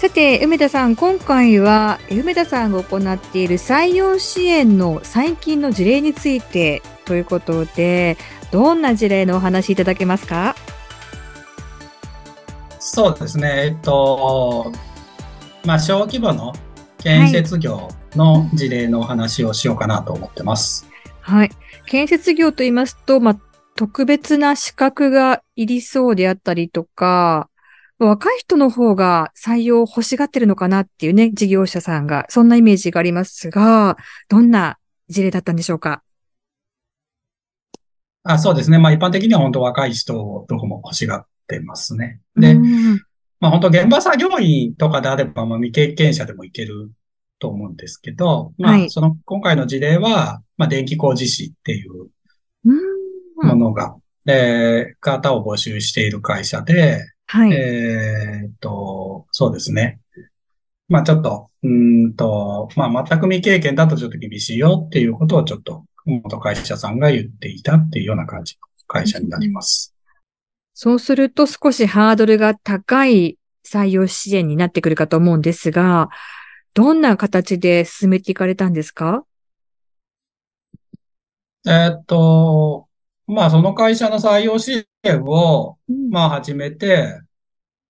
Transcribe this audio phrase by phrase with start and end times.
[0.00, 8.16] さて、梅田さん、今回は梅田さんが行っている採用支援の最近の事例についてということで、
[8.50, 10.56] どんな事例のお話いただけますか？
[12.78, 14.72] そうですね、えっと、
[15.66, 16.54] まあ、小規模の
[16.96, 20.88] 建設業の事例のお話をしようかなと思ってます。
[21.20, 21.50] はい。
[21.84, 23.38] 建設業と言いますと、まあ、
[23.76, 27.50] 特別な資格がいりそうであったりとか、
[28.06, 33.98] 若い人の方が採用を欲しがってるのかなっていうね、事業者さんが、そんなイメージがありますが、
[34.28, 36.02] どんな事例だったんでしょうか？
[38.22, 38.78] あそうですね。
[38.78, 42.20] まあ一般的には本当若い人をどこも欲しがってますね。
[42.36, 42.54] で、
[43.38, 46.90] まあ本当現場作業員とかであれば、まあ未経験者でもいける
[47.38, 52.08] と思うんですけど、まあその今回の事例は、まあ電気工事士っていう
[53.42, 57.52] ものが、え方を募集している会社で、はい。
[57.52, 60.00] えっと、そうですね。
[60.88, 69.94] まあちょっと、うんと、まあ全く未経験だとちょっと厳しいよっていうことをちょっと元会社さんが言っていたっていうような感じの会社になります。
[70.74, 76.08] そうすると少しハードルが高い採用支援になってくるかと思うんですが、
[76.74, 79.24] どんな形で進めていかれたんですか？
[81.68, 82.88] えっと、
[83.28, 85.78] まあその会社の採用支援を、
[86.10, 87.20] まあ始めて、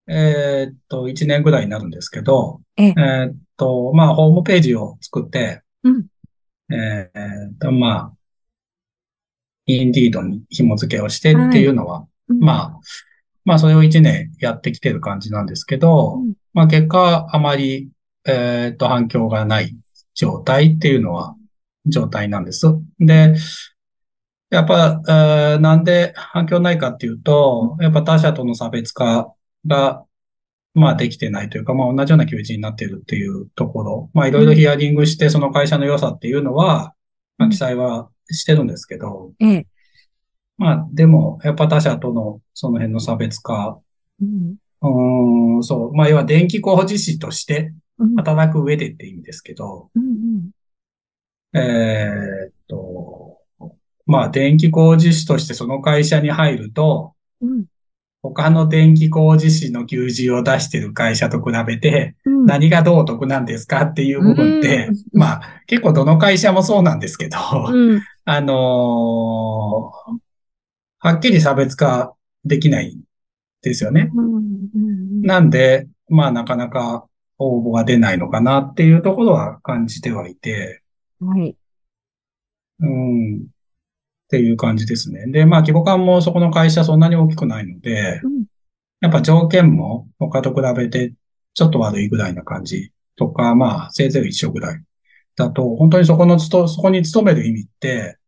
[0.07, 6.07] えー、っと、1年ぐらいになるんですけど、えー、っと、まあホームページを作って、うん、
[6.75, 8.13] えー、っと、まあ、
[9.67, 12.81] インディードに紐付けをしてっていうのは、はい、まあ、
[13.45, 17.91] まあそれを1年やってきてる感じなんですけど、うん、まあ結果あまり、
[18.27, 19.77] えっと反響がない
[20.15, 21.35] 状態っていうのは
[21.87, 22.67] 状態なんです。
[22.99, 23.35] で、
[24.51, 29.33] やっぱ、えー、なんで反響ないかっていうと、やっぱ他社との差別化
[29.67, 30.05] が、
[30.75, 36.95] まあできてないというか、まあ同じような求人になっているっていうところ、まあいろいろヒアリングしてその会社の良さっていうのは、
[37.39, 39.67] まあ記載はしてるんですけど、うん、
[40.59, 43.81] まあでも、やっぱ他社とのその辺の差別化、
[44.21, 47.73] うん、うんそう、まあ要は電気工事士として
[48.17, 50.03] 働く上でって意味ですけど、うん
[51.55, 53.10] うん、えー、っと、
[54.11, 57.67] まあ、電気工事士としてその会社に入ると、うん、
[58.23, 67.39] 他の電気工事士の求人を出している会社と比べて、何がどうお得なんですかっていう部分って、うん、まあ、結構どの会社もそうなんですけど、
[67.69, 70.19] うん、 あのー、
[70.99, 72.13] はっきり差別化
[72.45, 72.99] できない
[73.63, 74.11] ですよね。
[75.23, 77.07] なんで、まあ、なかなか
[77.39, 80.83] 応募が出ないのかなっていうところは感じてはいて、
[81.21, 81.57] はい。
[82.81, 83.47] うん。
[84.31, 85.27] っていう感じですね。
[85.27, 88.45] で、まあ規模感もそこの会社そんなに大きくないので、うん、
[89.01, 91.13] やっぱ条件も他と比べて
[91.55, 94.81] ちょっと悪いぐらいな感じとか、まあせいぜい一緒ぐらい
[95.35, 98.19] だと、本当にそこのつと、そこに勤める意味って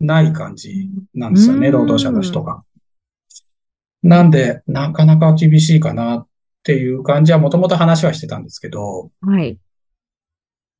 [0.00, 2.62] ない感じなんですよね、労働者の人が。
[4.02, 6.26] なんで、なかなか厳しいかなっ
[6.62, 9.58] ていう感じはもともと話はしてたんですけど、はい。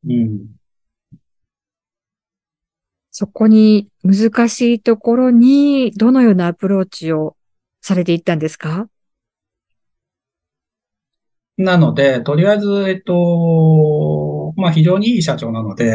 [0.09, 0.47] うん。
[3.13, 7.37] そこに難しいところにどのようなアプローチを
[7.83, 8.89] されていったんですか？
[11.59, 15.93] なので、とりあえず、えっと、まあ非常にいい社長なので、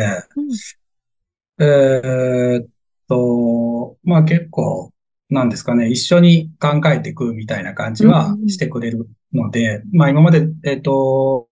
[1.58, 2.68] うん、えー、っ
[3.10, 4.94] と、まあ結構、
[5.30, 11.50] なんですかね、一緒に考えていくみたいな感じはしてくれるので、うん、まあ今まで、えっと、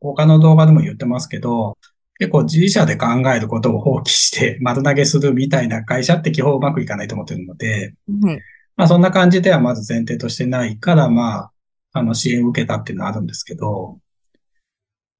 [0.00, 1.76] 他の動画でも言ってますけど、
[2.18, 8.40] 結構自社で考えることを放棄して 丸投げするみたいな会社って基本うまくいかないと思ってるので、うん、
[8.76, 11.52] まあそんな感じではまず前提としてないから、まあ、
[11.92, 13.98] あの支援を受けたっていうのはあるんですけど、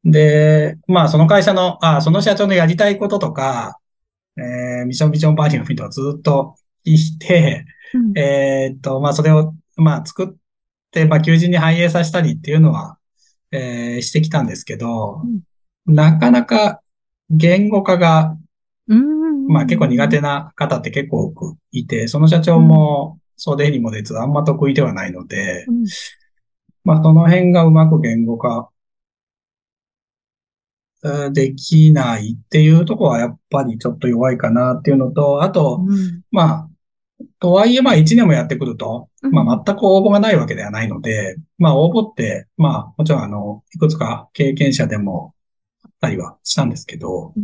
[0.05, 3.79] で、まあその会社の、あその社長のやりたいこととか、
[4.37, 6.57] えー、ミッションビジョンバージョンフィードをずっと
[6.87, 10.29] 聞いて、うん、えっと、まあそれを、まあ作っ
[10.91, 12.99] て、まあ求人に反映させたりっていうのは、
[13.51, 15.23] えー、してきたんですけど、
[15.87, 16.81] うん、なかなか
[17.31, 18.37] 言語化が、
[19.49, 25.85] まあ結構苦手な方って結構多くいて、その社長も袖にも出ずあんま得意ではないので、うん、
[26.85, 28.69] まあその辺がうまく言語化
[31.33, 36.69] できないっていうところはやっぱりちょっと弱いかなっていうのと、あと、うん、まあ、
[37.41, 45.35] とはいえ、まあ1年もやってくると、まあ全く応募がないわけではないので、まあ応募って、まあもちろんあの、いくつか経験者でも
[46.01, 47.35] たりはしたんですけど、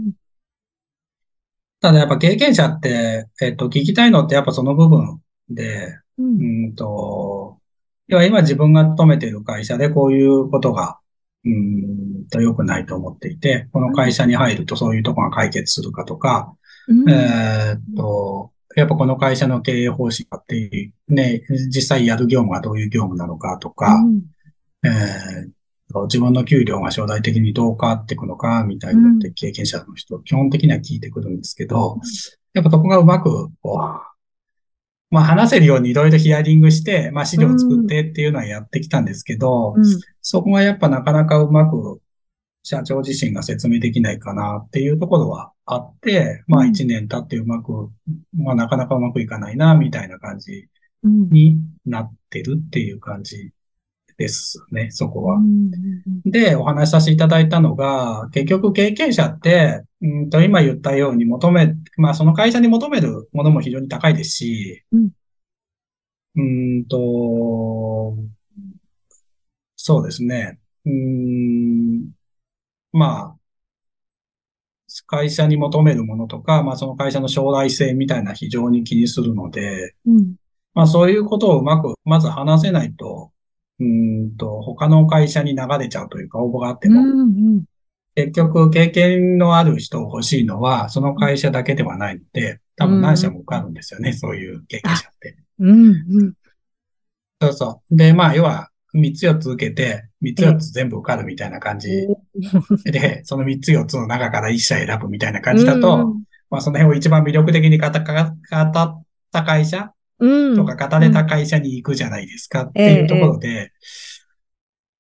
[1.81, 5.21] ただやっぱ経験者って、えっと、聞きたいのってやっぱその部分
[5.51, 6.75] で、うん。
[6.75, 7.59] と、
[8.07, 10.99] 要は今自分が勤めている会社でこういうことが、
[11.45, 16.55] うんと良くないと思っていて、この会社に入るとそういうとこが解決するかとか、
[17.07, 24.23] えっと、やっぱこの会社の経営方針かっていう、ね、実際やる業務がどういう業務なのかとか、うん、
[24.87, 25.51] えー、
[26.03, 31.99] 自分の給料が将来的にどう変わっていくのか、みたいなって経験者の人、基本的には聞いてくるんですけど、
[32.53, 34.15] やっぱそこがうまく、こう、
[35.11, 39.85] まあ話せるようにいろいろヒアリングして、まあ資料を作ってっていうのはやってきたんですけど、うん、
[40.21, 42.01] そこがやっぱなかなかうまく
[42.65, 47.91] 社長自身が説明できないかなっていうところはあって、まあ一年経ってうまく、
[48.37, 50.69] まあなかなかうまくいかないな、みたいな感じ
[51.05, 53.53] になってるっていう感じ
[54.17, 55.41] ですね、そこは。
[56.25, 64.85] で、お話しさせていただいたのが、結局経験者って、うんと今言ったように求め、まあその会社に求めるものも非常に高いですし、
[66.37, 68.17] うん、んと、
[69.77, 70.59] そうですね。
[70.87, 72.11] うん
[72.93, 73.37] まあ、
[75.07, 80.35] 会社に求めるものとか、まあその会社の将来性みたいな非常に気にするので、うん、
[80.75, 83.33] まあそういうことをうまく、まず話せないと、
[83.81, 87.25] うんと、他の会社に流れちゃうというか、応募があっても、うんう
[87.61, 87.65] ん、
[88.15, 95.37] 結局経験のある人を欲しいのは、その会社だけではないので、多分何社も受かるんですよね、うん、そういう経験者って。
[95.59, 96.33] うんうん、
[97.41, 97.97] そうそう。
[97.97, 102.07] で、まあ要は、三つ四つ受けて、三つ四つ全部受かるみたいな感じ。
[102.87, 106.15] で、その三つ四つの中から一社選ぶみたいな感じだと、
[106.49, 113.73] まあその辺を一番魅力的に語った会社とか語れた会社に行くじゃないですかっていうところで、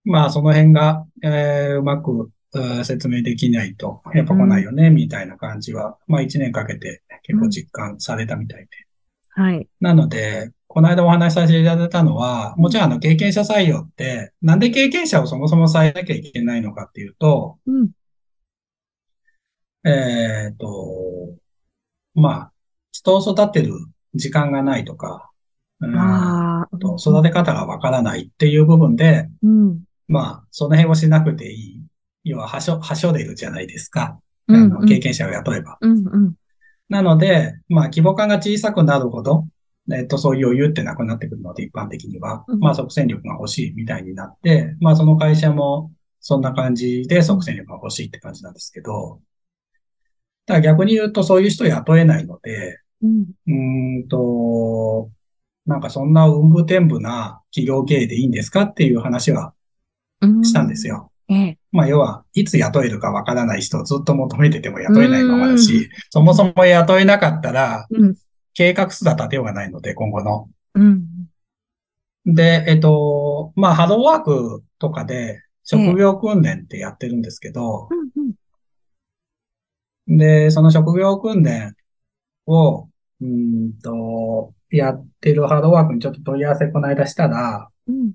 [0.04, 2.30] まあその辺が、えー、うまく
[2.84, 8.68] 説明できないと、やっぱ来ないよね、みたいな感じは、まあ一年かけて結構実感されたみたいで。
[9.30, 9.68] はい。
[9.80, 17.90] なので、この間お話しさせていただいたのは、もちろんあの経験者採用って、なんで経験者をそもそも採用なきゃいけないのかっていうと、うん、
[19.88, 21.36] えっ、と、
[22.14, 22.52] まあ、
[22.92, 23.74] 人を育てる
[24.14, 25.30] 時間がないとか、
[25.80, 31.80] うん、と育て方がわからないっていう部分で、うん、まあ、その辺をしなくていい。
[32.24, 34.18] 要は、はしょ、はしょでるじゃないですか。
[34.48, 35.78] うんうん、あの経験者を雇えば。
[35.80, 36.34] うんうん、
[36.88, 39.46] なので、まあ、規模感が小さくなるほど、
[39.92, 42.44] えっと、そういう余裕ってなくなってくるので、一般的には。
[42.58, 49.20] まあ、即戦力が欲しいみたいになって、まあ、その会社も、そんな感じで即戦力が欲しいって感じなんですけど、
[50.46, 55.10] ただ逆に言うと、そういう人雇えないので、うん、うんと、
[55.66, 59.54] なんかそんな運武天部な企業経営でいいんですかっていう話は
[60.42, 61.10] したんですよ。
[61.28, 67.86] ええ、まあ、要は、いつ雇えるかわからない人をずっと求めてても雇えないままだし、そもそも雇えなかったら、
[68.52, 70.50] 計画すら立てようがないので、今後の。
[70.74, 71.06] うん、
[72.26, 77.88] で、えっと、まあ、ハローワークとかで、職業訓練ってやってるんですけど、
[80.06, 81.74] で、その職業訓練
[82.46, 82.88] を、
[83.20, 88.12] うんと、やってるハローワークにちょっと問い合わせこの間したら、うん、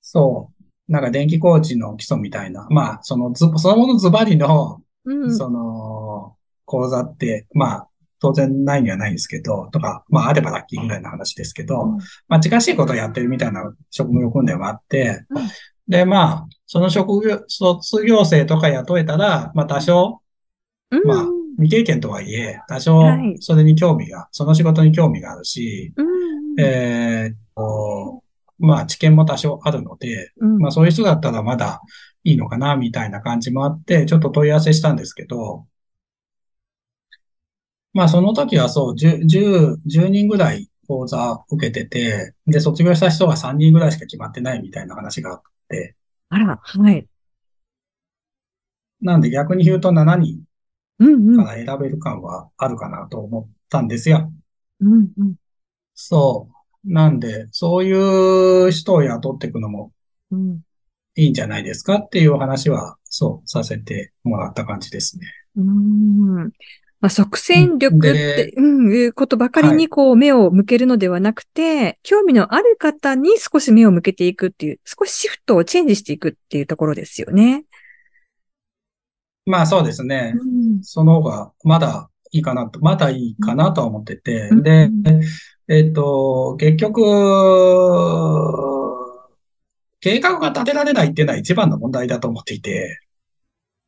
[0.00, 7.88] そう、なんか電気工事の基礎みたいな、まあ、そのず、そのものズバリの、うん、その、講座って、まあ、
[8.20, 11.98] 当然ないにはないんですけど、とか、まああればラッキーぐらいの話ですけど、うん、
[12.28, 15.48] まあ近しいことをやってるみたいな職業訓練はあって、うん、
[15.88, 20.20] で、まあ、その職業、卒業生とか雇えたら、まあ多少、
[20.90, 21.24] うん、まあ
[21.56, 23.02] 未経験とはいえ、多少
[23.40, 25.92] それに興味が、その仕事に興味があるし、
[26.58, 28.22] えー、と、
[28.58, 31.80] まあ知見も多少あるので、まあそういう人だったらまだ
[32.24, 35.66] いいのかな、みたいな感じもあって、ちょっと問い合わせしたんですけど、
[37.92, 45.96] まあその時はそう、10、10, 10人ぐらい講座受けてて、で、卒業した人が3人ぐらいしか決まってないみたいな話があって。
[46.28, 47.06] あら、はい。
[49.00, 50.42] なんで逆に言うと7人
[51.00, 54.32] から選べる感はあるかなと思ったんですよ。
[54.80, 55.34] うんうん、
[55.94, 56.92] そう。
[56.92, 59.92] なんで、そういう人を雇っていくのも
[61.14, 65.26] いいんじゃないですかっていう話は、そう、させてもらった感じですね。
[65.56, 66.50] うん
[67.00, 77.64] まあ、即戦力って、うん、いうことばかりにこう目を向けるのではなくて、はい、興味のある方に少し目を向けていくっていう、少しシフトをチェンジしていくっていうところですよね。
[79.46, 80.34] まあそうですね。
[80.36, 84.48] うん、その方がまだいいかなと、まだいいかなとは思ってて。
[84.50, 84.90] うん、で、
[85.68, 87.02] えっ、と、結局、
[90.00, 93.00] 計画が立てられないっていうのは一番の問題だと思っていて。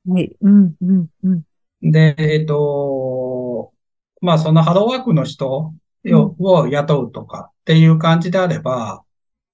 [0.07, 0.37] はい。
[0.41, 1.43] うん、うん、うん。
[1.91, 3.73] で、えっ、と、
[4.21, 5.73] まあそのハローワークの人
[6.05, 9.03] を雇うとかっていう感じであれば、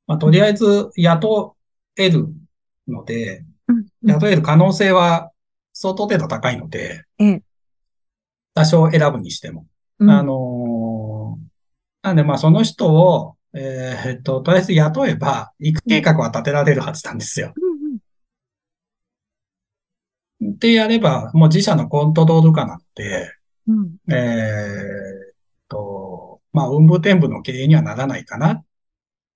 [0.06, 1.56] まあとりあえず雇
[1.96, 2.28] える
[2.86, 3.44] ので、
[4.02, 5.30] 雇える可能性は
[5.80, 7.04] 相当程度高いので、
[8.52, 9.64] 多少選ぶにしても。
[10.00, 11.38] あの
[12.02, 17.54] なんでまあその人を、えー、っと、とりあえず雇えば、行く計画は立てられるはずなんですよ。
[20.44, 23.32] ってやれば、もう自社のコントロール化なので、
[23.68, 28.64] うん、えー、と、まあ、運部天部の経営にはならないかな、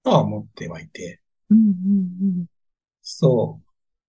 [0.03, 1.21] とは思ってはいて。
[1.51, 1.73] うんうんう
[2.43, 2.47] ん、
[3.01, 3.62] そう。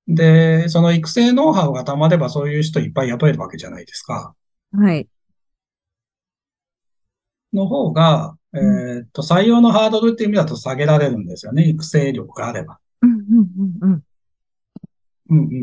[0.07, 4.35] で、その育成ノウハウがたまればそういう人いっぱい雇えるわけじゃないですか。
[4.73, 5.07] はい。
[7.53, 11.67] の方が、えー、っと、採用のハードルっていう意味だと下げられるんですよね。
[11.69, 12.79] 育成力があれば。
[13.01, 13.19] うんうん
[13.81, 14.03] うんうん。
[15.29, 15.53] うんうん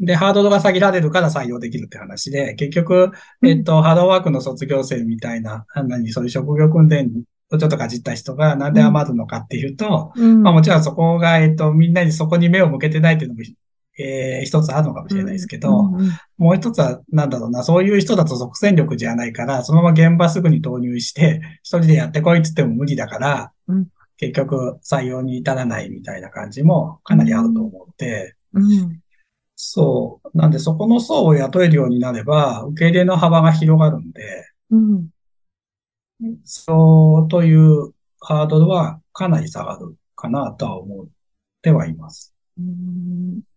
[0.00, 0.04] うん。
[0.04, 7.10] で、ハードルが下げられるから採用できるって話で、結局、えっと、ハローワークの卒業生みたいな、何、そういう職業訓練
[7.50, 13.42] をちょっとかじった人がなんで余るのかっていうと、うん、まあもちろんそこが、えっと、みんなにそこに目を向けてないっていうのも、
[13.98, 23.86] えー、一つあるのかもしれないですけど、うんうんもう一つは、なんだろうな、そういう人だと即戦力じゃないから、そのまま現場すぐに投入して、一人でやってこいって言っても無理だから、うん、
[24.16, 29.00] 結局採用に至らないみたいな感じもかなりあると思って、うん
[29.56, 30.36] そう。
[30.36, 35.08] なんで、そこの層を雇えるようになれば、受け入れの幅が広がるんで、うん。
[36.44, 41.06] そうというハードルはかなり下がるかなとは思っ
[41.62, 42.34] てはいます。
[42.58, 43.53] うん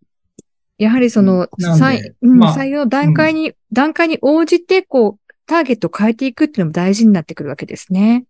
[0.78, 8.26] やはりその、採、まあ、採用段階に、うん、段階に応じて、こう、ターゲットを変えていくっていうのも大事になってくるわけですね。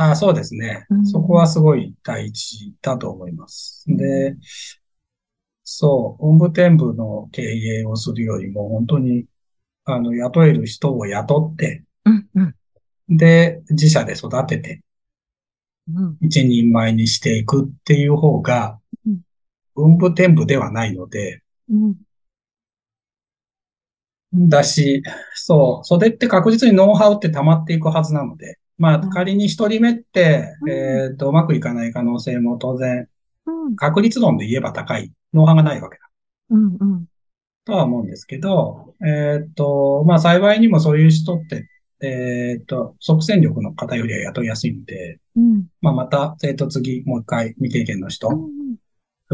[0.00, 3.84] あそうですね、うん、そこはすごい大事だと思います。
[3.88, 4.36] で、
[5.64, 9.26] そう、本部店部の経営をするよりも、本当に、
[9.84, 12.54] あの、雇える人を雇って、うんうん、
[13.16, 14.82] で、自社で育てて、
[15.92, 18.77] うん、一人前にしていくっていう方が、
[19.84, 21.96] うん、部店部ではないので、うん、
[24.48, 25.02] だし、
[25.34, 33.08] そう、それって確実にノウハウって溜まっていくはずなので、まあ、仮に一人目って、うん、えっ、と、うまくいかない可能性も当然、
[33.76, 35.12] 確率論で言えば高い。
[35.32, 36.08] ノウハウがないわけだ。
[36.50, 37.06] うんうん。
[37.64, 41.68] とは思うんですけど、えっ、と、まあ幸いにもそういう人って、
[42.00, 48.28] えっ、と、即戦力の方よりは雇いやすいんで、うん、まあまた、えっ、と次、もう一回未経験の人、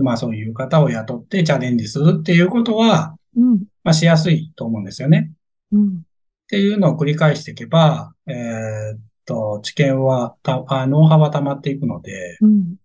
[0.03, 5.33] まあそういう方を雇ってチャレンジするっていうことは、うん、まあしやすいと思うんですよね。
[5.73, 5.91] うん、っ
[6.49, 8.33] ていうのを繰り返していけば、え
[8.97, 12.77] っ、と、知見は、たあノウハウは溜まっていくので、うん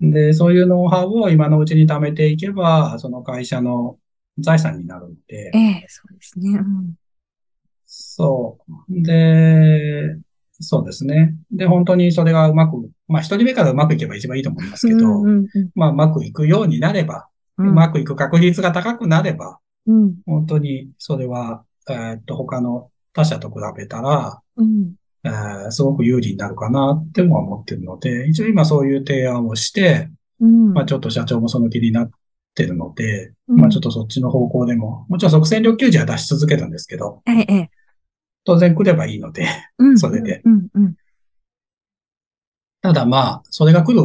[0.00, 3.98] で、そういうノウハウを今のうちに貯めていけば、その会社の
[4.38, 5.50] 財産になるので。
[5.54, 6.50] ええそうですね。
[6.50, 6.94] うん、
[7.84, 8.58] そ
[8.88, 9.02] う。
[9.02, 10.16] で、
[10.60, 11.34] そうですね。
[11.50, 30.08] で、本当にそれがうまく、まあ一人目からうまくいけば一番いいと思いますけど、うんうんうん、まあうまくいくようになれば、うん、うまくいく確率が高くなれば、うん、本当にそれは、えー、っと、他の他社と比べたら、うん、えー、すごく有利になるかなっても思ってるので、一応今そういう提案をして、
[30.40, 32.10] うん、まあちょっと社長もその気になっ
[32.54, 37.70] てるので、うん、まあちょっとそっちの方向でも、もちろん即戦力求人は出し続けるんですけど、ええ、
[38.48, 39.46] 当然来ればいいので、
[39.98, 40.42] それで。
[42.80, 44.00] ただまあ、それが来る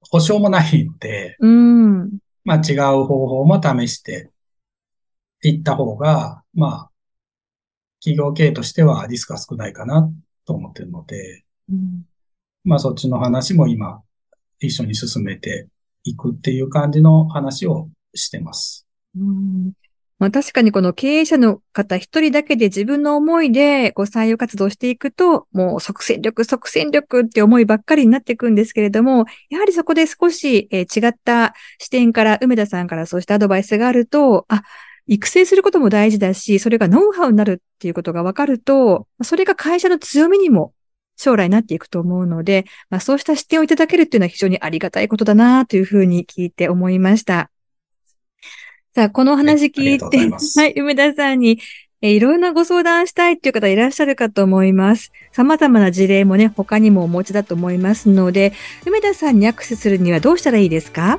[0.00, 4.30] 保証もないので、うん、まあ違う方法も試して
[5.42, 6.90] いった方が、まあ、
[8.00, 10.10] 企業経営としてはリスクが少ないかな
[10.46, 12.04] と思ってるので、うん、
[12.64, 14.00] まあそっちの話も今
[14.60, 15.68] 一緒に進めて
[16.04, 18.86] いくっていう感じの話をしてます。
[19.14, 19.72] うん
[20.18, 34.62] まあ、確かにこの経営者の方一人だけで自分の思いでこう採用活動していくと、もう即戦力、即戦力って思いばっかりになっていくんですけれども、やはりそこで少し、え違った視点から梅田さんからそうしたアドバイスがあると、あ、
[35.06, 40.72] 育成することも大事だし、それがノウハウになるっていうことが分かると、それが会社の強みにも
[41.16, 47.50] 将来になっていくと思うので、まあ、そうした視点をいただけるっていうのは非常にありがたいことだなというふうに聞いて思いました。
[48.94, 51.58] さあ、この話聞いて、はい、はい、梅田さんに、
[52.00, 55.10] えいろいろなご相談したいっていう方いらっしゃるかと思います。
[55.32, 58.52] 様々な事例もね、他にもお持ちだと思いますので、
[58.86, 61.18] 梅田さんにアクセスするにはどうしたらいいですか？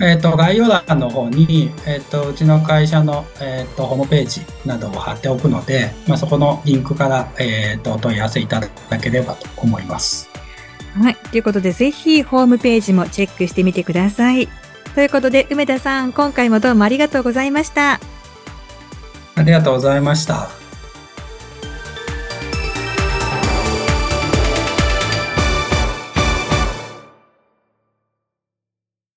[0.00, 10.30] えっ、ー、と、概要欄の方に、えっ、ー、と、うちの会社の、えっ、ー、と、ホームページなどを貼っておくので、まあ、そこのリンクから、えっ、と、お問い合わせいただければと思います。
[10.94, 11.16] はい。
[11.16, 14.48] ということで、ぜひ、ホームページもチェックしてみてください。
[14.94, 18.00] ということで、梅田さん、今回もどうもありがとうございました。
[19.36, 20.57] ありがとうございました。